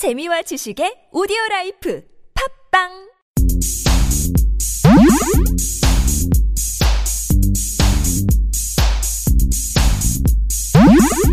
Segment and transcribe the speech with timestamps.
[0.00, 2.00] 재미와 지식의 오디오 life.
[2.72, 2.88] 팝빵!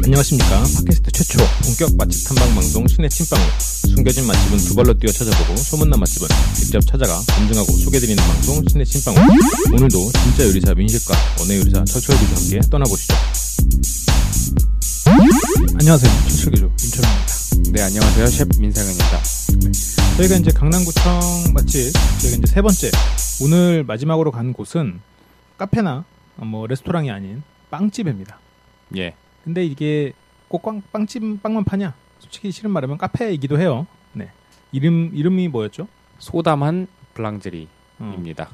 [0.03, 0.63] 안녕하십니까.
[0.83, 3.45] 팟캐스트 최초 본격 맛집 탐방 방송 신의 찐빵을
[3.88, 9.21] 숨겨진 맛집은 두 발로 뛰어 찾아보고 소문난 맛집은 직접 찾아가 검증하고 소개드리는 방송 신의 찐빵을
[9.75, 13.13] 오늘도 진짜 요리사 민식과 원의 요리사 철철기와 함께 떠나보시죠.
[15.79, 16.11] 안녕하세요.
[16.27, 17.27] 철철기조 민철입니다
[17.73, 18.25] 네, 안녕하세요.
[18.27, 19.18] 셰프 민상현입니다.
[20.18, 22.89] 저희가 이제 강남구청 맛집 저희가 이제 세 번째
[23.43, 25.00] 오늘 마지막으로 간 곳은
[25.57, 26.06] 카페나
[26.37, 28.39] 뭐 레스토랑이 아닌 빵집입니다
[28.95, 29.14] 예.
[29.43, 30.14] 근데 이게
[30.47, 31.93] 꼭 빵, 빵집 빵만 파냐?
[32.19, 33.86] 솔직히 실은 말하면 카페이기도 해요.
[34.14, 34.31] 네.
[34.72, 35.88] 이름 이름이 뭐였죠?
[36.20, 38.44] 소담한 블랑제리입니다.
[38.44, 38.47] 어,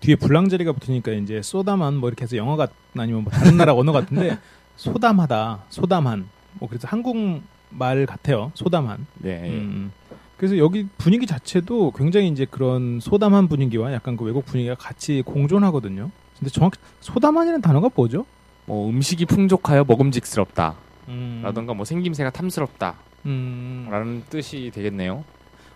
[0.00, 4.38] 뒤에 불랑제리가 붙으니까 이제 소다만 뭐 이렇게 해서 영어가 아니면 뭐 다른 나라 언어 같은데
[4.76, 6.28] 소담하다, 소담한.
[6.54, 8.52] 뭐 그래서 한국 말 같아요.
[8.54, 9.06] 소담한.
[9.24, 9.50] 예, 예.
[9.50, 9.92] 음.
[10.36, 16.10] 그래서 여기 분위기 자체도 굉장히 이제 그런 소담한 분위기와 약간 그 외국 분위기가 같이 공존하거든요.
[16.38, 18.24] 근데 정확히 소담한이라는 단어가 뭐죠?
[18.64, 20.76] 뭐 음식이 풍족하여 먹음직스럽다.
[21.08, 21.40] 음.
[21.44, 22.96] 라던가 뭐 생김새가 탐스럽다.
[23.26, 23.86] 음.
[23.90, 25.24] 라는 뜻이 되겠네요.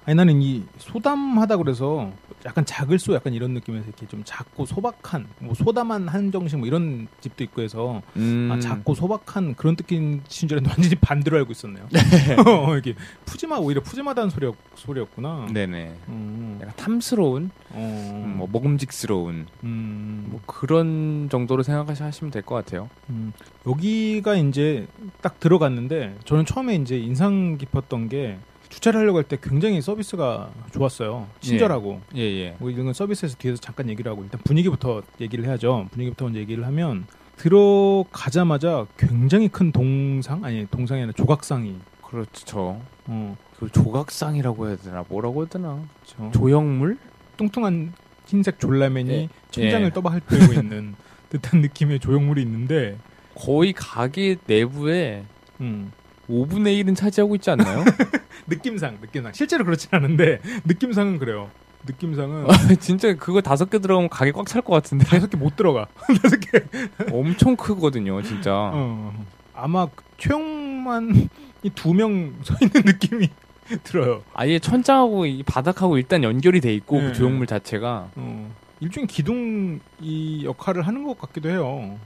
[0.06, 2.10] 아니 나는 이 소담하다 그래서
[2.44, 7.08] 약간 작을 소 약간 이런 느낌에서 이렇게 좀 작고 소박한 뭐 소담한 한정식 뭐 이런
[7.22, 8.50] 집도 있고 해서 음.
[8.52, 11.88] 아 작고 소박한 그런 뜻인 줄 알았는데 완전히 반대로 알고 있었네요.
[12.46, 15.46] 어, 이게 푸짐하 오히려 푸짐하다는 소리였, 소리였구나.
[15.54, 15.94] 네네.
[16.08, 22.90] 음, 약간 탐스러운, 어, 음, 뭐 먹음직스러운 음, 뭐 그런 정도로 생각하시면 될 것 같아요.
[23.08, 23.32] 음,
[23.66, 24.86] 여기가 이제
[25.22, 28.36] 딱 들어갔는데 저는 처음에 이제 인상 깊었던 게
[28.74, 31.28] 주차를 하려고 할 때 굉장히 서비스가 좋았어요.
[31.40, 32.00] 친절하고.
[32.16, 32.56] 예, 예.
[32.58, 35.86] 뭐 이런 건 서비스에서 뒤에서 잠깐 얘기를 하고 일단 분위기부터 얘기를 해야죠.
[35.92, 42.80] 분위기부터 얘기를 하면 들어가자마자 굉장히 큰 동상 아니 동상이 아니라 조각상이 그렇죠.
[43.06, 45.04] 어, 그 조각상이라고 해야 되나?
[45.08, 45.80] 뭐라고 해야 되나?
[46.04, 46.98] 저 조형물?
[47.36, 47.92] 뚱뚱한
[48.26, 49.28] 흰색 졸라맨이 예.
[49.52, 49.90] 천장을 예.
[49.90, 50.94] 떠박을 들고 있는
[51.30, 52.98] 듯한 느낌의 조형물이 있는데
[53.36, 55.24] 거의 가게 내부에
[55.60, 55.92] 음,
[56.28, 57.84] 5분의 1은 차지하고 있지 않나요?
[58.46, 61.50] 느낌상 느낌상 실제로 그렇진 않은데 느낌상은 그래요.
[61.86, 62.46] 느낌상은
[62.80, 65.86] 진짜 그거 다섯 개 들어가면 가게 꽉 찰 것 같은데 다섯 개 못 들어가.
[66.22, 66.64] 다섯 개.
[67.12, 69.12] 엄청 크거든요 진짜 어,
[69.54, 69.86] 아마
[70.18, 71.28] 최영만이
[71.74, 73.28] 두 명 서 있는 느낌이
[73.84, 74.22] 들어요.
[74.34, 77.06] 아예 천장하고 이 바닥하고 일단 연결이 돼 있고 네.
[77.08, 81.98] 그 조형물 자체가 어, 일종의 기둥 이 역할을 하는 것 같기도 해요.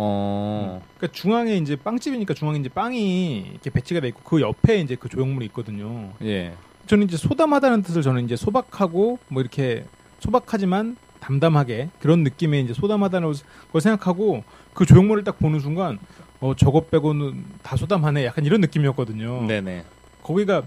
[0.00, 4.94] 어 그러니까 중앙에 이제 빵집이니까 중앙에 이제 빵이 이렇게 배치가 돼 있고 그 옆에 이제
[4.94, 6.12] 그 조형물이 있거든요.
[6.22, 6.54] 예.
[6.86, 9.84] 저는 이제 소담하다는 뜻을 저는 이제 소박하고 뭐 이렇게
[10.20, 13.34] 소박하지만 담담하게 그런 느낌의 이제 소담하다는
[13.72, 15.98] 걸 생각하고 그 조형물을 딱 보는 순간
[16.38, 19.48] 어 저것 빼고는 다 소담하네 약간 이런 느낌이었거든요.
[19.48, 19.84] 네네.
[20.22, 20.62] 거기가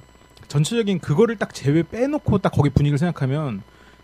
[0.49, 3.61] 전체적인 그거를 딱 제외 빼놓고 딱 거기 분위기를 생각하면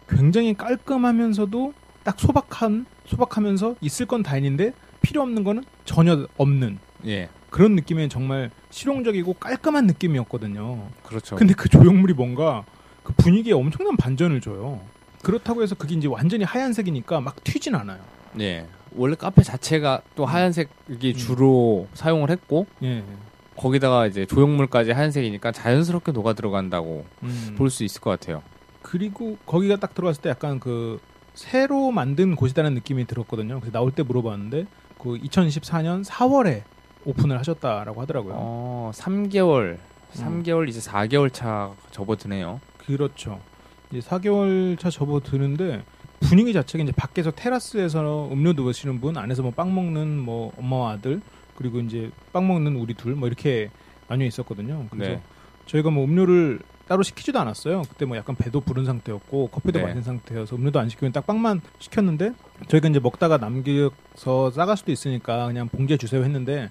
[0.07, 1.73] 굉장히 깔끔하면서도
[2.05, 4.71] 딱 소박한 소박하면서 있을 건다 있는데
[5.01, 7.29] 필요 없는 거는 전혀 없는 예.
[7.49, 10.87] 그런 느낌의 정말 실용적이고 깔끔한 느낌이었거든요.
[11.03, 11.35] 그렇죠.
[11.35, 12.65] 근데 그 조형물이 뭔가
[13.03, 14.81] 그 분위기에 엄청난 반전을 줘요.
[15.23, 17.99] 그렇다고 해서 그게 이제 완전히 하얀색이니까 막 튀진 않아요.
[18.39, 18.67] 예.
[18.95, 23.03] 원래 카페 자체가 또 하얀색이 주로 사용을 했고 예.
[23.55, 27.55] 거기다가 이제 조형물까지 하얀색이니까 자연스럽게 녹아 들어간다고 음.
[27.57, 28.43] 볼수 있을 것 같아요.
[28.81, 30.99] 그리고 거기가 딱 들어갔을 때 약간 그
[31.33, 33.59] 새로 만든 곳이라는 느낌이 들었거든요.
[33.59, 34.65] 그래서 나올 때 물어봤는데
[34.99, 36.63] 그 2014년 4월에
[37.05, 38.33] 오픈을 하셨다라고 하더라고요.
[38.37, 40.43] 어, 3개월, 음.
[40.43, 42.59] 3개월 이제 4개월 차 접어드네요.
[42.77, 43.39] 그렇죠.
[43.91, 45.83] 이제 4개월 차 접어드는데
[46.21, 51.21] 분위기 자체가 이제 밖에서 테라스에서 음료 드시는 분, 안에서 뭐 빵 먹는 뭐 엄마와 아들,
[51.55, 53.69] 그리고 이제 빵 먹는 우리 둘 뭐 이렇게
[54.07, 54.85] 나뉘어 있었거든요.
[54.89, 55.21] 그래서 네.
[55.67, 57.83] 저희가 뭐 음료를 따로 시키지도 않았어요.
[57.89, 59.85] 그때 뭐 약간 배도 부른 상태였고 커피도 네.
[59.85, 62.31] 마신 상태여서 음료도 안 시키고 딱 빵만 시켰는데
[62.67, 66.69] 저희가 이제 먹다가 남겨서 싸갈 수도 있으니까 그냥 봉지에 주세요 했는데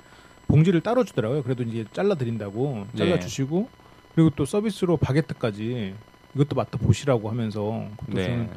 [0.49, 1.43] 봉지를 따로 주더라고요.
[1.43, 3.21] 그래도 이제 잘라 드린다고 잘라 네.
[3.21, 3.69] 주시고
[4.15, 5.95] 그리고 또 서비스로 바게트까지
[6.35, 8.27] 이것도 맛도 보시라고 하면서 그것도 네.
[8.27, 8.51] 저는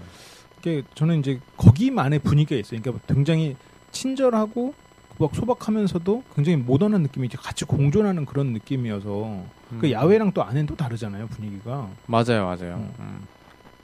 [0.60, 2.82] 이게 저는 이제 거기만의 분위기가 있어요.
[2.82, 3.56] 그러니까 굉장히
[3.92, 4.74] 친절하고
[5.18, 9.44] 막 소박하면서도 굉장히 모던한 느낌이 이제 같이 공존하는 그런 느낌이어서
[9.80, 9.92] 그 음.
[9.92, 11.90] 야외랑 또 안에는 또 다르잖아요 분위기가.
[12.06, 12.76] 맞아요, 맞아요.
[12.76, 12.94] 음.
[13.00, 13.28] 음.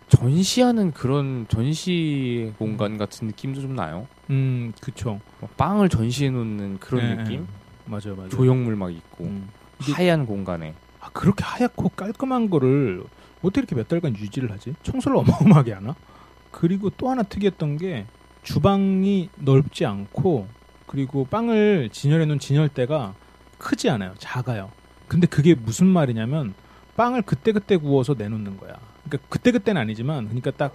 [0.10, 4.07] 전시하는 그런 전시 공간 같은 느낌도 좀 나요.
[4.30, 5.19] 음, 그쵸.
[5.40, 7.42] 뭐 빵을 전시해 놓는 그런 예, 느낌?
[7.42, 7.46] 예.
[7.86, 8.30] 맞아요, 맞아요.
[8.30, 9.50] 조형물 막 있고 음.
[9.81, 10.74] 이게- 하얀 공간에.
[11.00, 13.04] 아, 그렇게 하얗고 깔끔한 거를
[13.42, 14.74] 어떻게 이렇게 몇 달간 유지를 하지?
[14.84, 15.96] 청소를 어마어마하게 하나?
[16.51, 18.06] 그리고 또 하나 특이했던 게
[18.44, 20.48] 주방이 넓지 않고
[20.88, 23.13] 그리고 빵을 진열해 놓은 진열대가
[23.58, 24.13] 크지 않아요.
[24.18, 24.72] 작아요.
[25.08, 26.54] 근데 그게 무슨 말이냐면
[26.96, 28.74] 빵을 그때 그때 구워서 내놓는 거야.
[29.06, 30.74] 그러니까 그때 그때는 아니지만 그러니까 딱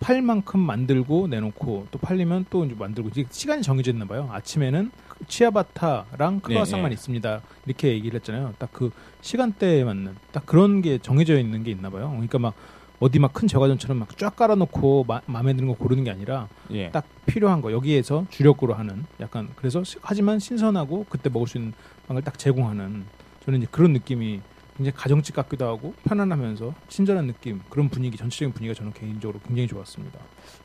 [0.00, 4.28] 팔 만큼 만들고 내놓고 또 팔리면 또 이제 만들고 이게 시간이 정해져 있나 봐요.
[4.32, 6.94] 아침에는 그 치아바타랑 크로아상만 예.
[6.94, 7.40] 있습니다.
[7.66, 8.52] 이렇게 얘기를 했잖아요.
[8.58, 8.90] 딱 그
[9.20, 12.08] 시간대에 맞는 딱 그런 게 정해져 있는 게 있나 봐요.
[12.10, 12.54] 그러니까 막
[12.98, 16.90] 어디 막큰 제과점처럼 막 쫙 깔아놓고 마, 마음에 드는 거 고르는 게 아니라 예.
[16.90, 21.74] 딱 필요한 거 여기에서 주력으로 하는 약간 그래서 시- 하지만 신선하고 그때 먹을 수 있는
[22.08, 23.04] 빵을 딱 제공하는
[23.44, 24.40] 저는 이제 그런 느낌이
[24.76, 30.18] 굉장히 가정집 같기도 하고 편안하면서 친절한 느낌 그런 분위기 전체적인 분위기가 저는 개인적으로 굉장히 좋았습니다.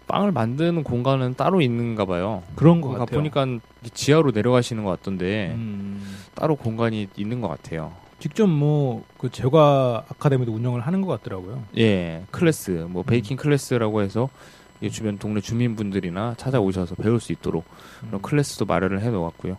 [0.07, 2.43] 빵을 만드는 공간은 따로 있는가 봐요.
[2.55, 3.17] 그런 것가 같아요.
[3.19, 3.45] 보니까
[3.93, 7.93] 지하로 내려가시는 것 같던데 음, 따로 공간이 있는 것 같아요.
[8.19, 11.63] 직접 뭐 그 제과 아카데미도 운영을 하는 것 같더라고요.
[11.77, 14.29] 예, 클래스, 뭐 베이킹 클래스라고 해서
[14.79, 17.65] 이 주변 동네 주민분들이나 찾아오셔서 배울 수 있도록
[18.01, 18.21] 그런 음.
[18.21, 19.57] 클래스도 마련을 해놓았고요.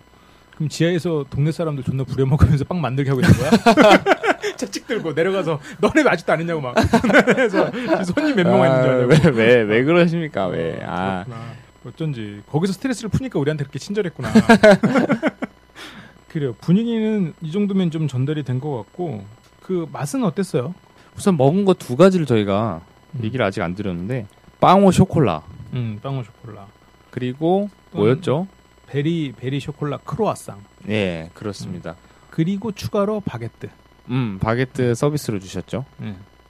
[0.54, 3.50] 그럼 지하에서 동네 사람들 존나 부려먹으면서 빵 만들게 하고 있는 거야?
[4.56, 6.74] 채찍 들고 내려가서 너네 왜 아직도 안 했냐고 막
[7.26, 7.70] 그래서
[8.04, 10.46] 손님 몇명줄 알고 아, 왜, 왜, 왜 그러십니까?
[10.46, 10.80] 왜?
[10.84, 11.52] 아, 그렇구나.
[11.86, 14.28] 어쩐지 거기서 스트레스를 푸니까 우리한테 그렇게 친절했구나.
[16.28, 16.54] 그래요.
[16.60, 19.24] 분위기는 이 정도면 좀 전달이 된 것 같고
[19.62, 20.74] 그 맛은 어땠어요?
[21.16, 22.80] 우선 먹은 거 두 가지를 저희가
[23.14, 23.20] 음.
[23.24, 24.26] 얘기를 아직 안 드렸는데
[24.60, 25.42] pain au chocolat
[25.74, 26.66] 음, pain au chocolat.
[27.10, 28.46] 그리고 뭐였죠?
[28.86, 30.60] berry berry chocolat 크로아상.
[30.88, 31.94] 예, 그렇습니다.
[32.30, 33.68] 그리고 추가로 바게트.
[34.10, 35.84] 음, 바게트 서비스로 주셨죠?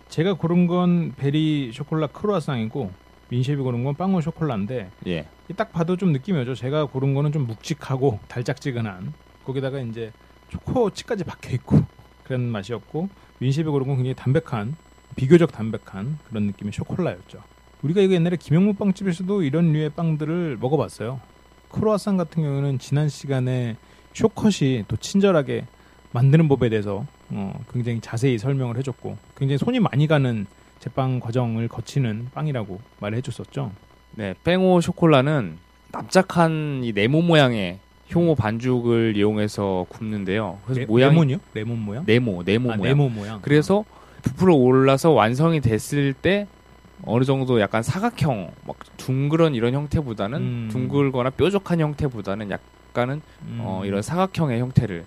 [0.08, 2.90] 제가 고른 건 berry chocolat 크로아상이고
[3.28, 6.54] 민셰프 고른 건 pain au chocolat인데 예, 이딱 봐도 좀 느낌이 오죠.
[6.54, 9.12] 제가 고른 거는 좀 묵직하고 달짝지근한
[9.44, 10.12] 거기다가 이제
[10.48, 11.82] 초코칩까지 박혀 있고
[12.24, 13.08] 그런 맛이었고
[13.40, 14.76] 윈십이 고른 건 굉장히 담백한
[15.16, 17.42] 비교적 담백한 그런 느낌의 쇼콜라였죠.
[17.82, 21.20] 우리가 이거 옛날에 김영무 빵집에서도 이런 류의 빵들을 먹어봤어요.
[21.70, 23.76] 크로아상 같은 경우는 지난 시간에
[24.14, 25.66] 쇼컷이 또 친절하게
[26.12, 30.46] 만드는 법에 대해서 어, 굉장히 자세히 설명을 해줬고 굉장히 손이 많이 가는
[30.80, 33.72] 제빵 과정을 거치는 빵이라고 말을 해줬었죠.
[34.14, 35.58] 네, 뺑오 쇼콜라는
[35.92, 37.78] 납작한 이 네모 모양의
[38.14, 40.58] 효모 반죽을 이용해서 굽는데요.
[40.64, 41.38] 그래서 레, 모양이 레몬이요?
[41.54, 42.04] 레몬 모양?
[42.06, 42.96] 네모, 네모 아, 모양.
[42.96, 43.40] 네모 모양.
[43.42, 43.84] 그래서
[44.22, 46.46] 부풀어 올라서 완성이 됐을 때
[47.04, 50.68] 어느 정도 약간 사각형, 막 둥그런 이런 형태보다는 음.
[50.70, 53.58] 둥글거나 뾰족한 형태보다는 약간은 음.
[53.60, 55.04] 어, 이런 사각형의 형태를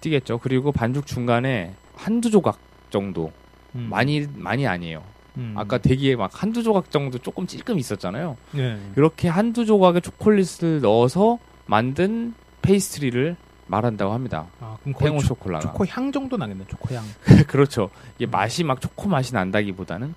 [0.00, 0.38] 띠겠죠.
[0.38, 2.58] 그리고 반죽 중간에 한두 조각
[2.90, 3.32] 정도
[3.74, 3.88] 음.
[3.90, 5.02] 많이 많이 아니에요.
[5.36, 5.54] 음.
[5.56, 8.36] 아까 대기에 막 한두 조각 정도 조금 찔끔 있었잖아요.
[8.52, 8.78] 네.
[8.96, 13.36] 이렇게 한두 조각의 초콜릿을 넣어서 만든 페이스트리를
[13.66, 14.46] 말한다고 합니다.
[14.60, 15.60] 아, 그럼 거의 pain au cho, chocolat가.
[15.60, 16.64] 초코 향 정도 나겠네.
[16.68, 17.04] 초코 향.
[17.46, 17.90] 그렇죠.
[18.16, 20.14] 이게 맛이 막 초코 맛이 난다기보다는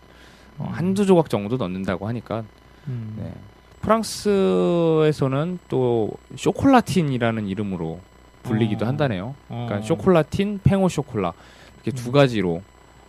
[0.57, 0.73] 어, 음.
[0.73, 2.43] 한두 조각 정도 넣는다고 하니까
[2.87, 3.15] 음.
[3.17, 3.33] 네.
[3.81, 7.99] 프랑스에서는 또 chocolatine이라는 이름으로
[8.43, 8.87] 불리기도 어.
[8.87, 9.35] 한다네요.
[9.49, 9.65] 어.
[9.67, 11.33] 그러니까 chocolatine, pain au chocolat
[11.83, 12.11] 이렇게 두 음.
[12.11, 12.61] 가지로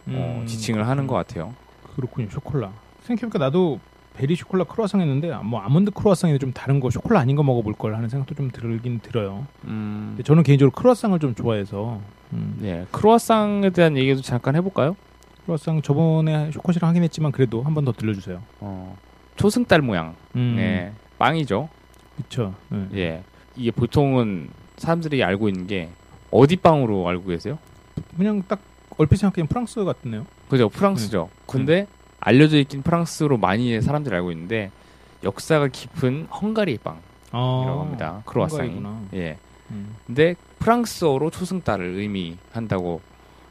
[0.08, 0.46] 어, 음.
[0.46, 1.55] 지칭을 하는 것 같아요.
[1.96, 2.29] 그렇군요.
[2.31, 2.73] 쇼콜라.
[3.02, 3.81] 생각해보니까 나도
[4.14, 7.94] 베리 쇼콜라 크로아상 했는데 뭐 아몬드 크로아상이 좀 다른 거 쇼콜라 아닌 거 먹어볼 걸
[7.96, 9.46] 하는 생각도 좀 들긴 들어요.
[9.64, 12.00] 음, 근데 저는 개인적으로 크로아상을 좀 좋아해서
[12.34, 14.96] 음, 네, 크로아상에 대한 얘기도 잠깐 해볼까요?
[15.44, 18.43] 크로아상 저번에 쇼컷이랑 하긴 했지만 그래도 한 번 더 들려주세요.
[18.61, 18.96] 어,
[19.37, 21.69] 초승달 모양, 음, 네, 빵이죠.
[22.17, 22.55] 그렇죠.
[22.69, 22.87] 네.
[22.94, 23.23] 예,
[23.56, 24.50] 이게 보통은
[24.82, 25.88] 사람들이 알고 있는 게
[26.31, 27.58] 어디 빵으로 알고 계세요?
[28.17, 28.61] 그냥 딱
[28.99, 30.26] 얼핏 생각하면 프랑스 같네요.
[30.49, 31.31] 그죠, 프랑스죠.
[31.46, 31.87] 근데
[32.20, 34.70] 알려져 있긴 프랑스로 많이 사람들이 알고 있는데
[35.24, 37.01] 역사가 깊은 헝가리 빵이라고
[37.32, 38.22] 아, 합니다.
[38.27, 38.82] 크로아상이.
[39.15, 39.39] 예.
[39.70, 39.94] 음.
[40.06, 43.01] 근데 프랑스어로 초승달을 의미한다고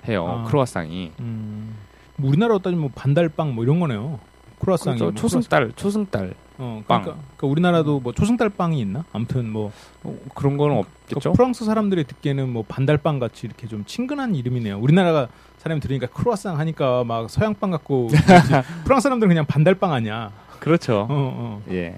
[0.07, 0.27] 해요.
[0.27, 0.43] 아.
[0.47, 1.11] 크로아상이.
[1.19, 1.75] 음.
[2.17, 4.19] 뭐 우리나라로 따지면 뭐 반달빵 뭐 이런 거네요.
[4.59, 5.11] 크로아상이 그렇죠.
[5.11, 6.29] 뭐 초승달, 초승달.
[6.29, 7.01] 크로아상- 어, 빵.
[7.01, 9.03] 그러니까, 그러니까 우리나라도 뭐 초승달 빵이 있나?
[9.11, 9.71] 아무튼 뭐
[10.03, 11.33] 어, 그런 거는 그러니까 없겠죠.
[11.33, 14.77] 프랑스 사람들이 듣기에는 뭐 반달빵 같이 이렇게 좀 친근한 이름이네요.
[14.77, 15.27] 우리나라가
[15.57, 18.09] 사람이 들으니까 크로아상 하니까 막 서양빵 같고.
[18.85, 20.31] 프랑스 사람들은 그냥 반달빵 아니야.
[20.59, 20.99] 그렇죠.
[20.99, 21.61] 어, 어.
[21.71, 21.95] 예.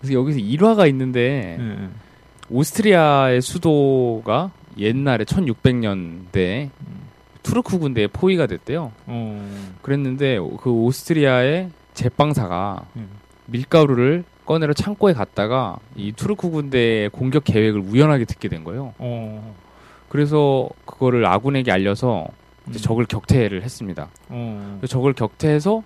[0.00, 1.88] 그래서 여기서 일화가 있는데 예, 예.
[2.48, 6.70] 오스트리아의 수도가 옛날에 1600년대에
[7.42, 8.90] 투르크 군대에 포위가 됐대요.
[9.06, 9.72] 어.
[9.82, 13.02] 그랬는데 그 오스트리아의 제빵사가 예.
[13.50, 18.94] 밀가루를 꺼내러 창고에 갔다가 이 투르크 군대의 공격 계획을 우연하게 듣게 된 거예요.
[18.98, 19.54] 어.
[20.08, 22.26] 그래서 그거를 아군에게 알려서
[22.68, 22.82] 이제 음.
[22.82, 24.08] 적을 격퇴를 했습니다.
[24.28, 24.78] 어.
[24.80, 25.82] 그래서 적을 격퇴해서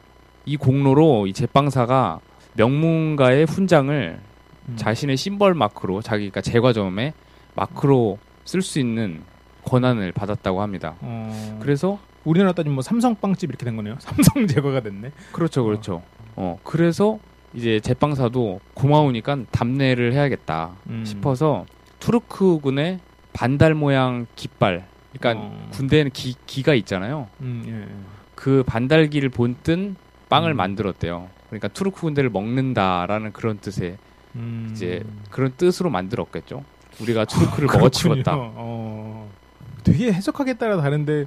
[0.46, 2.20] 이 공로로 이 제빵사가
[2.54, 4.18] 명문가의 훈장을
[4.68, 4.76] 음.
[4.76, 7.12] 자신의 심벌 마크로 자기가 제과점에
[7.54, 9.22] 마크로 쓸 수 있는
[9.64, 10.94] 권한을 받았다고 합니다.
[11.00, 11.58] 어.
[11.60, 13.96] 그래서 우리나라 따지면 뭐 삼성빵집 이렇게 된 거네요.
[14.00, 15.12] 삼성 제거가 됐네.
[15.32, 16.02] 그렇죠, 그렇죠.
[16.36, 17.18] 어 그래서
[17.54, 21.04] 이제 제빵사도 고마우니까 답례를 해야겠다 음.
[21.04, 21.66] 싶어서
[22.00, 23.00] 투르크군의
[23.32, 25.68] 반달 모양 깃발 그러니까 어.
[25.72, 27.28] 군대에는 기, 기가 있잖아요.
[27.40, 27.96] 음, 예, 예.
[28.34, 29.96] 그 반달기를 본뜬
[30.28, 30.56] 빵을 음.
[30.56, 31.28] 만들었대요.
[31.48, 33.96] 그러니까 투르크 군대를 먹는다라는 그런 뜻의
[34.34, 34.70] 음.
[34.72, 36.64] 이제 그런 뜻으로 만들었겠죠.
[37.00, 37.78] 우리가 투르크를 그렇군요.
[37.78, 38.32] 먹어치웠다.
[38.36, 39.30] 어.
[39.84, 41.26] 되게 해석하기에 따라 다른데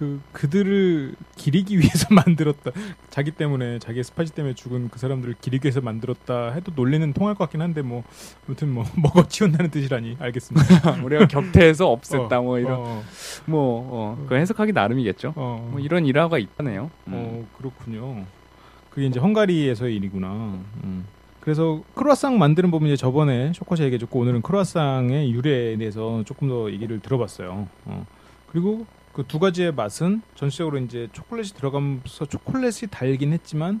[0.00, 2.70] 그 그들을 기리기 위해서 만들었다.
[3.10, 7.44] 자기 때문에 자기 스파지 때문에 죽은 그 사람들을 기리기 위해서 만들었다 해도 논리는 통할 것
[7.44, 8.02] 같긴 한데 뭐
[8.46, 11.02] 아무튼 뭐 먹어 치운다는 뜻이라니 알겠습니다.
[11.04, 13.02] 우리가 격퇴해서 없앴다 뭐 이런 어,
[13.44, 15.34] 뭐 어, 그 해석하기 나름이겠죠.
[15.36, 16.90] 어, 뭐 이런 일화가 있다네요.
[17.08, 17.12] 음.
[17.12, 18.24] 어 그렇군요.
[18.88, 20.28] 그게 이제 헝가리에서의 일이구나.
[20.82, 21.04] 음.
[21.40, 27.00] 그래서 크로아상 만드는 법은 이제 저번에 쇼컷이 얘기해줬고 오늘은 크로아상의 유래에 대해서 조금 더 얘기를
[27.00, 27.68] 들어봤어요.
[27.84, 28.06] 어.
[28.46, 28.86] 그리고
[29.20, 33.80] 그 두 가지의 맛은 전체적으로 이제 초콜릿이 들어가면서 초콜릿이 달긴 했지만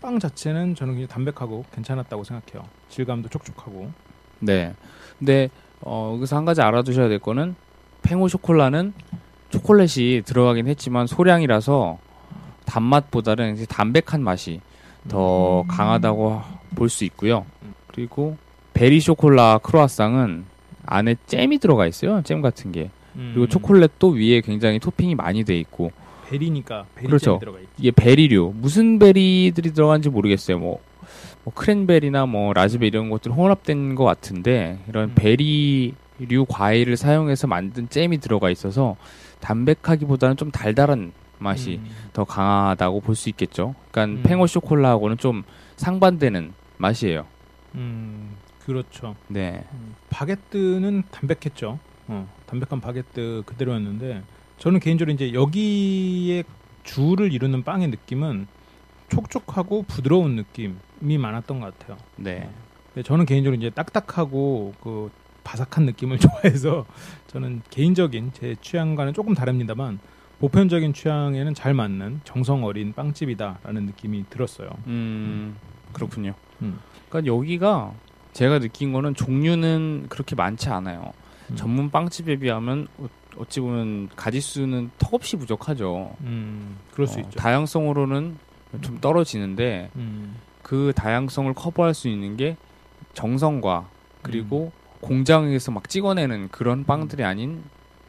[0.00, 2.68] 빵 자체는 저는 굉장히 담백하고 괜찮았다고 생각해요.
[2.88, 3.92] 질감도 촉촉하고.
[4.40, 4.74] 네.
[5.18, 5.48] 근데
[5.80, 7.54] 어, 여기서 한 가지 알아두셔야 될 거는
[8.02, 8.92] 팽오 쇼콜라는
[9.50, 11.98] 초콜릿이 들어가긴 했지만 소량이라서
[12.66, 14.60] 단맛보다는 이제 담백한 맛이
[15.06, 16.42] 더 강하다고
[16.74, 17.46] 볼 수 있고요.
[17.86, 18.36] 그리고
[18.74, 20.46] 베리 쇼콜라 크로아상은
[20.86, 22.22] 안에 잼이 들어가 있어요.
[22.22, 22.90] 잼 같은 게.
[23.14, 23.48] 그리고 음.
[23.48, 25.92] 초콜릿도 위에 굉장히 토핑이 많이 돼 있고
[26.28, 27.38] berry니까 berry 그렇죠.
[27.40, 27.70] 들어가 있지.
[27.78, 30.58] 이게 berry류 무슨 berry들이 들어간지 모르겠어요.
[30.58, 30.78] 뭐,
[31.44, 35.14] 뭐 크랜베리나 뭐 라즈베리 이런 것들 혼합된 것 같은데 이런 음.
[35.16, 38.96] berry류 과일을 사용해서 만든 잼이 들어가 있어서
[39.40, 41.90] 담백하기보다는 좀 달달한 맛이 음.
[42.12, 43.74] 더 강하다고 볼 수 있겠죠.
[43.90, 44.22] 그러니까 음.
[44.22, 45.42] pain au chocolat하고는 좀
[45.76, 47.26] 상반되는 맛이에요.
[47.74, 49.16] 음, 그렇죠.
[49.28, 49.64] 네.
[49.72, 51.78] 음, 바게트는 담백했죠.
[52.10, 54.22] 어, 담백한 바게트 그대로였는데
[54.58, 56.42] 저는 개인적으로 이제 여기에
[56.82, 58.48] 주를 이루는 빵의 느낌은
[59.08, 61.96] 촉촉하고 부드러운 느낌이 많았던 것 같아요.
[62.16, 62.50] 네.
[62.92, 65.10] 근데 저는 개인적으로 이제 딱딱하고 그
[65.44, 66.84] 바삭한 느낌을 좋아해서
[67.28, 70.00] 저는 개인적인 제 취향과는 조금 다릅니다만
[70.40, 74.70] 보편적인 취향에는 잘 맞는 정성 어린 빵집이다라는 느낌이 들었어요.
[74.86, 75.56] 음,
[75.92, 76.34] 그렇군요.
[76.62, 76.78] 음.
[77.08, 77.92] 그러니까 여기가
[78.32, 81.12] 제가 느낀 거는 종류는 그렇게 많지 않아요.
[81.50, 81.56] 음.
[81.56, 86.14] 전문 빵집에 비하면 어- 어찌 보면 가짓수는 턱없이 부족하죠.
[86.22, 87.38] 음, 그럴 수 어, 있죠.
[87.38, 88.36] 다양성으로는
[88.82, 92.56] 좀 떨어지는데 음, 그 다양성을 커버할 수 있는 게
[93.14, 93.88] 정성과
[94.22, 94.80] 그리고 음.
[95.00, 97.62] 공장에서 막 찍어내는 그런 빵들이 아닌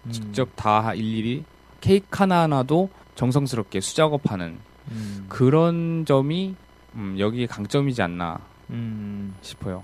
[0.05, 1.43] 음, 직접 다 일일이
[1.79, 4.57] 케이크 하나하나도 정성스럽게 수작업하는
[4.91, 6.55] 음, 그런 점이
[6.95, 8.39] 음, 여기에 강점이지 않나
[8.71, 9.83] 음, 싶어요.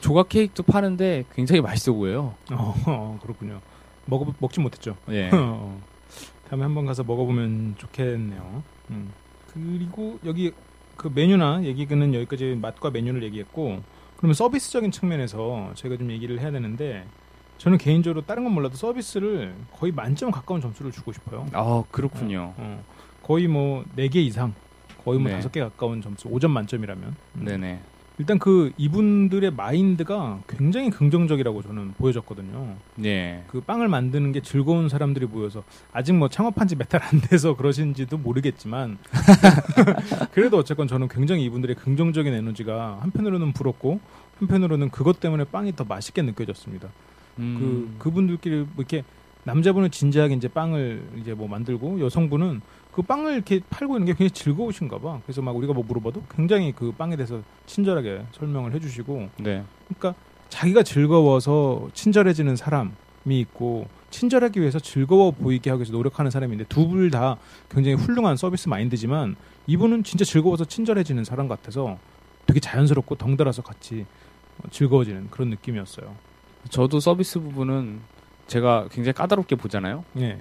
[0.00, 2.34] 조각 케이크도 파는데 굉장히 맛있어 보여요.
[2.52, 3.60] 어, 어, 그렇군요.
[4.04, 4.96] 먹어 먹지 못했죠.
[5.10, 5.30] 예.
[5.32, 5.80] 어,
[6.48, 8.62] 다음에 한번 가서 먹어보면 좋겠네요.
[8.90, 9.12] 음.
[9.52, 10.52] 그리고 여기
[10.96, 13.82] 그 메뉴나 얘기는 여기까지 맛과 메뉴를 얘기했고
[14.16, 17.06] 그러면 서비스적인 측면에서 제가 좀 얘기를 해야 되는데
[17.58, 21.46] 저는 개인적으로 다른 건 몰라도 서비스를 거의 만점 가까운 점수를 주고 싶어요.
[21.52, 22.54] 아 그렇군요.
[22.56, 22.84] 어,
[23.22, 24.54] 거의 뭐 4개 이상
[25.04, 25.40] 거의 뭐 네.
[25.40, 27.44] 5개 가까운 점수 5점 만점이라면 음.
[27.44, 27.80] 네네.
[28.18, 32.74] 일단 그 이분들의 마인드가 굉장히 긍정적이라고 저는 보여졌거든요.
[32.96, 33.44] 네.
[33.46, 37.54] 그 빵을 만드는 게 즐거운 사람들이 모여서 아직 뭐 창업한 지 몇 달 안 돼서
[37.56, 38.98] 그러신지도 모르겠지만
[40.32, 44.00] 그래도 어쨌건 저는 굉장히 이분들의 긍정적인 에너지가 한편으로는 부럽고
[44.40, 46.88] 한편으로는 그것 때문에 빵이 더 맛있게 느껴졌습니다.
[47.38, 49.04] 음, 그 그분들끼리 뭐 이렇게
[49.44, 52.60] 남자분은 진지하게 이제 빵을 이제 뭐 만들고 여성분은
[52.98, 55.20] 그 빵을 이렇게 팔고 있는 게 굉장히 즐거우신가 봐.
[55.24, 59.62] 그래서 막 우리가 뭐 물어봐도 굉장히 그 빵에 대해서 친절하게 설명을 해주시고 네.
[59.86, 62.90] 그러니까 자기가 즐거워서 친절해지는 사람이
[63.26, 67.36] 있고 친절하기 위해서 즐거워 보이게 하기 위해서 노력하는 사람인데 두불다
[67.70, 69.36] 굉장히 훌륭한 서비스 마인드지만
[69.68, 71.98] 이분은 진짜 즐거워서 친절해지는 사람 같아서
[72.46, 74.06] 되게 자연스럽고 덩달아서 같이
[74.58, 76.16] 어, 즐거워지는 그런 느낌이었어요.
[76.68, 78.00] 저도 서비스 부분은
[78.48, 80.04] 제가 굉장히 까다롭게 보잖아요.
[80.18, 80.36] 예.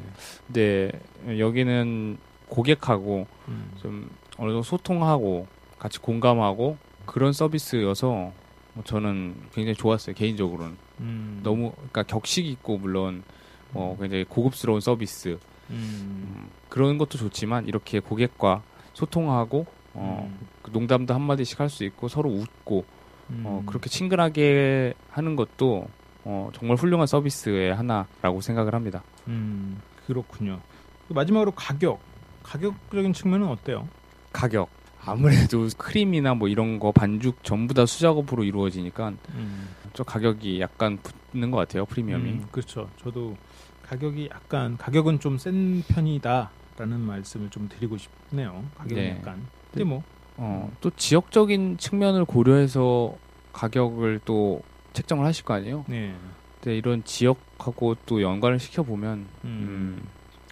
[0.47, 0.89] 근데
[1.37, 2.17] 여기는
[2.49, 3.71] 고객하고 음.
[3.81, 5.47] 좀 어느 정도 소통하고
[5.79, 8.31] 같이 공감하고 그런 서비스여서
[8.73, 11.39] 뭐 저는 굉장히 좋았어요 개인적으로는 음.
[11.43, 13.23] 너무 그러니까 격식 있고 물론
[13.71, 15.37] 뭐 굉장히 고급스러운 서비스
[15.69, 15.71] 음.
[15.71, 18.63] 음, 그런 것도 좋지만 이렇게 고객과
[18.93, 20.47] 소통하고 어, 음.
[20.61, 22.85] 그 농담도 한 마디씩 할 수 있고 서로 웃고
[23.31, 23.43] 음.
[23.45, 25.87] 어, 그렇게 친근하게 하는 것도
[26.23, 29.03] 어, 정말 훌륭한 서비스의 하나라고 생각을 합니다.
[29.27, 29.81] 음.
[30.05, 30.61] 그렇군요.
[31.09, 31.99] 마지막으로 가격.
[32.47, 33.87] 가격적인 측면은 어때요?
[34.31, 34.69] 가격
[35.03, 39.69] 아무래도 크림이나 뭐 이런 거 반죽 전부 다 수작업으로 이루어지니까 음.
[39.93, 40.97] 저 가격이 약간
[41.31, 42.29] 붙는 것 같아요 프리미엄이.
[42.29, 42.89] 음, 그렇죠.
[43.01, 43.35] 저도
[43.83, 48.63] 가격이 약간 가격은 좀 센 편이다라는 말씀을 좀 드리고 싶네요.
[48.77, 49.17] 가격은 네.
[49.17, 49.45] 약간.
[49.71, 50.03] 근데 뭐
[50.37, 53.15] 어, 또 지역적인 측면을 고려해서
[53.53, 54.61] 가격을 또
[54.93, 55.85] 책정을 하실 거 아니에요.
[55.87, 56.13] 네.
[56.61, 60.01] 근데 이런 지역하고 또 연관을 시켜 보면 음.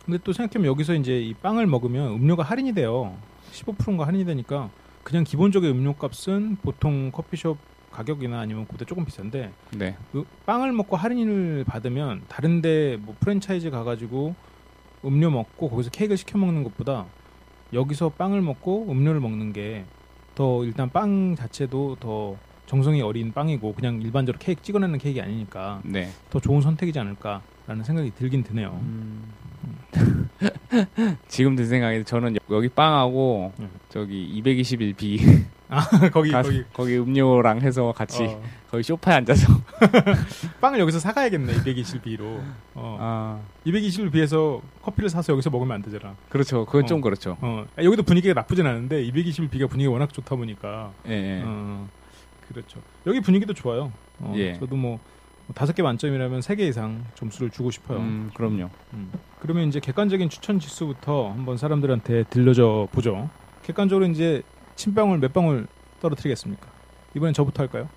[0.05, 3.15] 근데 또 생각해보면 여기서 이제 이 빵을 먹으면 음료가 할인이 돼요.
[3.51, 4.69] 15%인가 할인이 되니까
[5.03, 7.57] 그냥 기본적인 음료 값은 보통 커피숍
[7.91, 9.95] 가격이나 아니면 그보다 조금 비싼데 네.
[10.11, 14.35] 그 빵을 먹고 할인을 받으면 다른데 뭐 프랜차이즈 가가지고
[15.05, 17.05] 음료 먹고 거기서 케이크를 시켜 먹는 것보다
[17.73, 19.85] 여기서 빵을 먹고 음료를 먹는 게
[20.35, 22.35] 더 일단 빵 자체도 더
[22.65, 26.09] 정성이 어린 빵이고 그냥 일반적으로 케이크 찍어내는 케이크 아니니까 네.
[26.29, 28.79] 더 좋은 선택이지 않을까 라는 생각이 들긴 드네요.
[28.81, 29.33] 음.
[31.27, 33.69] 지금 든 생각이 저는 여기 빵하고 음.
[33.89, 35.45] 저기 221B
[36.13, 39.47] 거기 가서 거기 거기 음료랑 해서 같이 어, 거기 소파에 앉아서
[40.61, 42.39] 빵을 여기서 사가야겠네 221B로.
[42.75, 42.97] 어.
[42.99, 46.15] 아 221을 비해서 커피를 사서 여기서 먹으면 안 되잖아.
[46.29, 46.85] 그렇죠 그건 어.
[46.85, 47.65] 좀 그렇죠 어.
[47.79, 51.43] 여기도 분위기가 나쁘진 않은데 221B가 분위기가 워낙 좋다 보니까 예, 예.
[51.43, 51.87] 어,
[52.49, 52.79] 그렇죠.
[53.07, 53.91] 여기 분위기도 좋아요.
[54.19, 54.53] 어, 예.
[54.59, 54.99] 저도 뭐
[55.53, 57.99] 다섯 개 만점이라면 세 개 이상 점수를 주고 싶어요.
[57.99, 59.11] 음 그럼요 음.
[59.39, 63.29] 그러면 이제 객관적인 추천 지수부터 한번 사람들한테 들려줘 보죠.
[63.63, 64.41] 객관적으로 이제
[64.75, 65.67] 침방울 몇 방울
[66.01, 66.67] 떨어뜨리겠습니까?
[67.15, 67.87] 이번엔 저부터 할까요?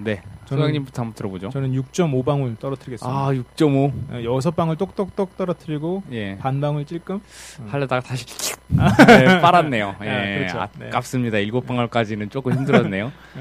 [0.00, 3.18] 네 소장님부터 한번 들어보죠 저는 6.5방울 떨어뜨리겠습니다.
[3.18, 7.20] 아 6.5 어, 여섯 방울 똑똑똑 떨어뜨리고 예 반 방울 찔끔.
[7.66, 8.24] 하려다가 다시
[8.68, 10.68] 네, 빨았네요 예 아, 그렇죠.
[10.78, 10.86] 네.
[10.88, 13.06] 아깝습니다 일곱 방울까지는 조금 힘들었네요
[13.38, 13.40] 예.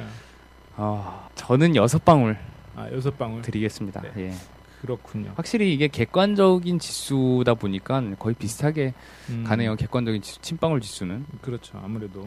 [0.77, 2.37] 아 저는 여섯 방울
[2.77, 3.41] 아 여섯 방울.
[3.41, 4.11] 드리겠습니다 네.
[4.29, 4.33] 예
[4.81, 5.31] 그렇군요.
[5.35, 8.93] 확실히 이게 객관적인 지수다 보니까 거의 비슷하게
[9.29, 9.75] 음, 가네요.
[9.75, 11.25] 객관적인 지수, 침방울 지수는.
[11.41, 11.79] 그렇죠.
[11.83, 12.23] 아무래도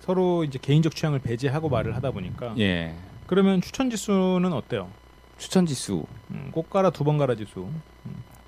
[0.00, 2.54] 서로 이제 개인적 취향을 배제하고 말을 하다 보니까.
[2.58, 2.94] 예.
[3.26, 4.88] 그러면 추천 지수는 어때요?
[5.36, 6.06] 추천 지수.
[6.30, 7.68] 음, 꼭 가라 두 번 가라 지수.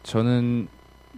[0.02, 0.68] 저는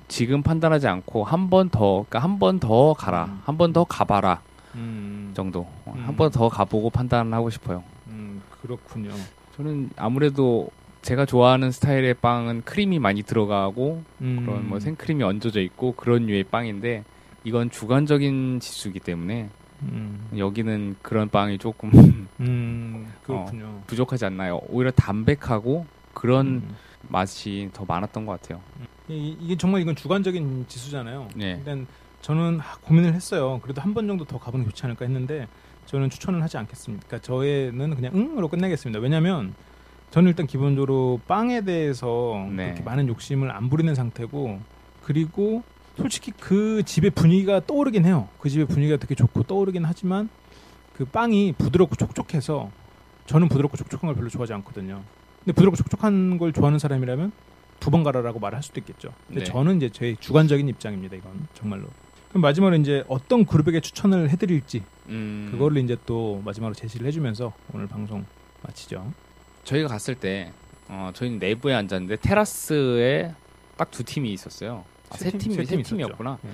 [0.08, 3.40] 지금 판단하지 않고 한 번 더, 그러니까 한 번 더 가라, 음.
[3.44, 4.42] 한번 더 가봐라
[4.74, 5.68] 음, 정도.
[5.86, 5.92] 음.
[6.04, 7.84] 한번 더 가보고 판단하고 싶어요.
[8.08, 9.12] 음, 그렇군요.
[9.56, 10.68] 저는 아무래도
[11.02, 16.44] 제가 좋아하는 스타일의 빵은 크림이 많이 들어가고 음, 그런 뭐 생크림이 얹어져 있고 그런 류의
[16.44, 17.04] 빵인데
[17.44, 19.50] 이건 주관적인 지수이기 때문에
[19.82, 23.82] 음, 여기는 그런 빵이 조금 음, 그렇군요.
[23.86, 24.60] 부족하지 않나요?
[24.68, 26.74] 오히려 담백하고 그런 음.
[27.08, 28.62] 맛이 더 많았던 것 같아요.
[29.08, 31.28] 이, 이게 정말 이건 주관적인 지수잖아요.
[31.36, 31.56] 네.
[31.58, 31.86] 일단
[32.22, 33.60] 저는 하- 고민을 했어요.
[33.62, 35.46] 그래도 한 번 정도 더 가보는 게 좋지 않을까 했는데
[35.86, 37.06] 저는 추천을 하지 않겠습니다.
[37.06, 39.00] 그러니까 저의는 그냥 응으로 끝내겠습니다.
[39.00, 39.54] 왜냐하면
[40.10, 42.66] 저는 일단 기본적으로 빵에 대해서 네.
[42.66, 44.60] 그렇게 많은 욕심을 안 부리는 상태고
[45.02, 45.62] 그리고
[45.96, 48.28] 솔직히 그 집의 분위기가 떠오르긴 해요.
[48.38, 50.28] 그 집의 분위기가 되게 좋고 떠오르긴 하지만
[50.96, 52.70] 그 빵이 부드럽고 촉촉해서
[53.26, 55.02] 저는 부드럽고 촉촉한 걸 별로 좋아하지 않거든요.
[55.40, 57.32] 근데 부드럽고 촉촉한 걸 좋아하는 사람이라면
[57.80, 59.12] 두 번 가라라고 말을 할 수도 있겠죠.
[59.26, 59.44] 근데 네.
[59.44, 61.16] 저는 이제 제 주관적인 입장입니다.
[61.16, 61.88] 이건 정말로.
[62.30, 67.86] 그럼 마지막으로 이제 어떤 그룹에게 추천을 해드릴지 음, 그거를 이제 또 마지막으로 제시를 해주면서 오늘
[67.86, 68.24] 방송
[68.62, 69.12] 마치죠.
[69.64, 70.52] 저희가 갔을 때
[70.88, 73.34] 어, 저희는 내부에 앉았는데 테라스에
[73.76, 74.84] 딱 두 팀이 있었어요.
[75.10, 76.38] 아, 세, 팀, 세, 팀 팀이었구나.
[76.46, 76.50] 예.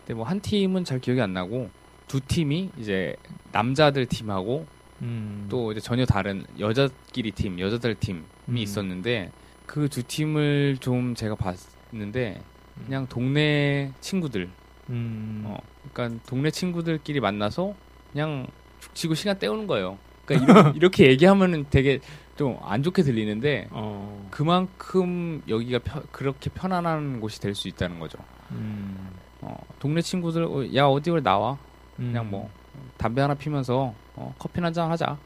[0.00, 1.70] 근데 뭐 한 팀은 잘 기억이 안 나고
[2.06, 3.14] 두 팀이 이제
[3.52, 4.66] 남자들 팀하고
[5.02, 8.56] 음, 또 이제 전혀 다른 여자끼리 팀, 여자들 팀이 음.
[8.56, 9.30] 있었는데
[9.66, 12.42] 그 두 팀을 좀 제가 봤는데
[12.84, 14.50] 그냥 동네 친구들
[14.90, 15.56] 음, 어,
[15.92, 17.74] 그러니까 동네 친구들끼리 만나서
[18.12, 18.46] 그냥
[18.80, 19.98] 죽치고 시간 때우는 거예요.
[20.24, 22.00] 그러니까 이렇게, 얘기하면은 되게
[22.36, 28.18] 좀 안 좋게 들리는데 어, 그만큼 여기가 펴- 그렇게 편안한 곳이 될 수 있다는 거죠.
[28.52, 29.10] 음,
[29.42, 31.58] 어, 동네 친구들 어, 야 어디 를 나와?
[31.96, 32.50] 그냥 음, 뭐
[32.96, 35.18] 담배 하나 피면서 어, 커피 한 잔 하자.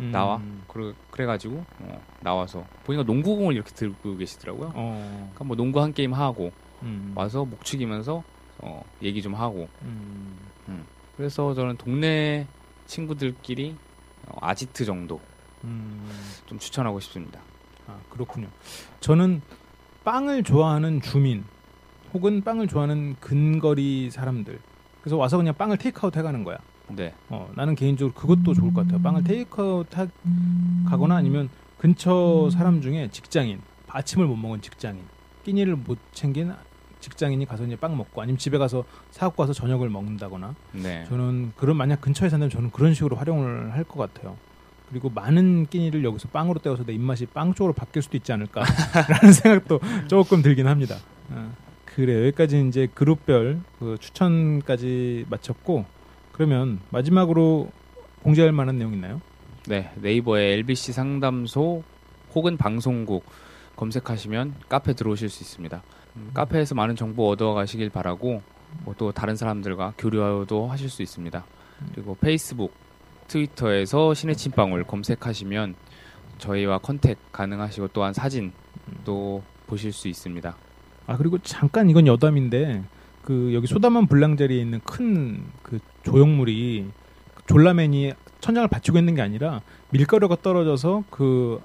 [0.00, 0.40] 음, 나와.
[0.66, 2.64] 그래 그래가지고 어, 나와서.
[2.84, 4.72] 보니까 농구공을 이렇게 들고 계시더라고요.
[4.74, 6.50] 어, 그러니까 뭐 농구 한 게임 하고
[6.82, 8.22] 음, 와서 목 축이면서
[8.62, 10.36] 어, 얘기 좀 하고 음,
[11.16, 12.46] 그래서 저는 동네
[12.86, 13.76] 친구들끼리
[14.28, 15.20] 어, 아지트 정도
[15.64, 16.08] 음.
[16.46, 17.40] 좀 추천하고 싶습니다.
[17.86, 18.48] 아, 그렇군요.
[19.00, 19.42] 저는
[20.04, 21.44] 빵을 좋아하는 주민
[22.14, 24.58] 혹은 빵을 좋아하는 근거리 사람들.
[25.00, 26.58] 그래서 와서 그냥 빵을 테이크아웃 해가는 거야.
[26.88, 29.02] 네, 어, 나는 개인적으로 그것도 좋을 것 같아요.
[29.02, 30.06] 빵을 테이크아웃 하,
[30.88, 31.48] 가거나 아니면
[31.78, 35.04] 근처 사람 중에 직장인, 아침을 못 먹은 직장인,
[35.44, 36.52] 끼니를 못 챙긴
[37.02, 41.76] 직장인이 가서 이제 빵 먹고 아니면 집에 가서 사갖고 와서 저녁을 먹는다거나 네, 저는 그런
[41.76, 44.36] 만약 근처에 산다면 저는 그런 식으로 활용을 할 것 같아요.
[44.88, 49.80] 그리고 많은 끼니를 여기서 빵으로 때워서 내 입맛이 빵 쪽으로 바뀔 수도 있지 않을까라는 생각도
[50.06, 50.96] 조금 들긴 합니다.
[51.30, 51.52] 어,
[51.86, 55.84] 그래 여기까지 이제 그룹별 그 추천까지 마쳤고
[56.32, 57.70] 그러면 마지막으로
[58.22, 59.20] 공지할 만한 내용 있나요?
[59.66, 61.82] 네 네이버에 LBC 상담소
[62.34, 63.24] 혹은 방송국
[63.76, 65.82] 검색하시면 카페 들어오실 수 있습니다.
[66.16, 68.42] 음, 카페에서 많은 정보 얻어 가시길 바라고
[68.84, 71.44] 뭐 또 다른 사람들과 교류도 하실 수 있습니다.
[71.94, 72.72] 그리고 페이스북,
[73.28, 75.74] 트위터에서 신의 침방울 검색하시면
[76.38, 78.52] 저희와 컨택 가능하시고 또한 사진
[79.04, 80.56] 또 보실 수 있습니다.
[81.06, 82.82] 아 그리고 잠깐 이건 여담인데
[83.22, 86.90] 그 여기 소다만 불량자리에 있는 큰 그 조형물이
[87.46, 91.60] 졸라맨이 천장을 받치고 있는 게 아니라 밀가루가 떨어져서 그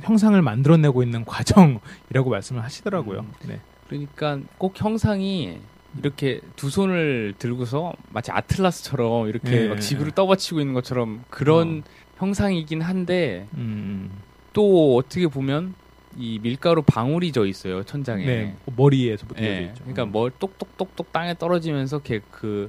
[0.00, 3.20] 형상을 만들어내고 있는 과정이라고 말씀을 하시더라고요.
[3.20, 3.32] 음.
[3.46, 3.60] 네.
[3.92, 5.58] 그러니까 꼭 형상이
[5.98, 9.68] 이렇게 두 손을 들고서 마치 아틀라스처럼 이렇게 예.
[9.68, 11.82] 막 지구를 떠받치고 있는 것처럼 그런
[12.16, 14.10] 형상이긴 한데 음,
[14.52, 15.74] 또 어떻게 보면
[16.16, 18.24] 이 밀가루 방울이 져 있어요 천장에.
[18.24, 18.56] 네.
[18.76, 19.46] 머리에서부터 예.
[19.46, 19.84] 이어져 있죠.
[19.84, 22.68] 그러니까 뭐 똑똑똑똑 땅에 떨어지면서 걔그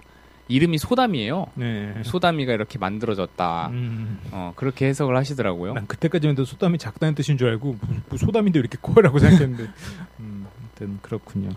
[0.50, 1.48] 이름이 소담이에요.
[1.56, 1.94] 네.
[2.04, 3.68] 소담이가 이렇게 만들어졌다.
[3.70, 4.20] 음.
[4.32, 5.74] 어 그렇게 해석을 하시더라고요.
[5.74, 9.72] 난 그때까지만 해도 소담이 작다는 뜻인 줄 알고 뭐, 뭐 소담인데 왜 이렇게 커라고 생각했는데
[10.20, 10.33] 음,
[10.74, 11.50] 아무튼 그렇군요.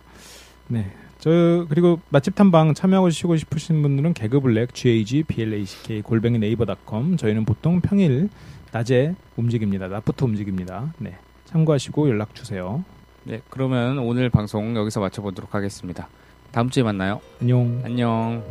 [0.69, 0.93] 네.
[1.19, 8.29] 저 그리고 맛집 탐방 참여하시고 싶으신 분들은 개그블랙 gag black 골뱅이 네이버닷컴 저희는 보통 평일
[8.73, 9.89] 낮에 움직입니다.
[9.89, 10.93] 낮부터 움직입니다.
[10.99, 11.17] 네.
[11.47, 12.85] 참고하시고 연락 주세요.
[13.25, 16.09] 네, 그러면 오늘 방송 여기서 마쳐 보도록 하겠습니다.
[16.53, 17.21] 다음 주에 만나요.
[17.41, 17.81] 안녕.
[17.85, 18.45] 안녕.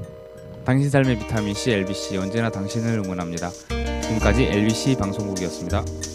[0.65, 3.49] 당신 삶의 비타민 C LBC 언제나 당신을 응원합니다.
[4.01, 6.14] 지금까지 LBC 방송국이었습니다.